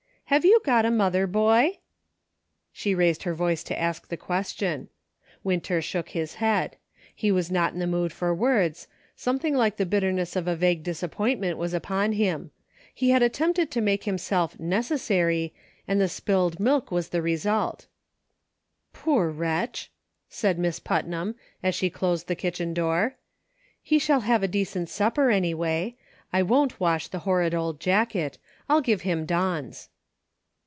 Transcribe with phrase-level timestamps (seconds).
[0.31, 1.79] Have you got a mother, boy?"
[2.71, 4.87] She raised her voice to ask the question.
[5.43, 6.77] Win ter shook his head.
[7.13, 10.83] He was not in the mood for words; something like the bitterness of a vague
[10.83, 12.51] disappointment was upon him;
[12.93, 15.53] he had attempted to make himself" necessary,"
[15.85, 17.87] and the spilled milk was the result."
[18.93, 19.91] Poor wretch!"
[20.29, 23.17] said Miss Putnam, as she closed the kitchen door,"
[23.83, 25.97] he shall have a decent supper, anyway;
[26.31, 28.37] and I won't wash the horrid old jacket;
[28.69, 29.89] I'll give him Don's."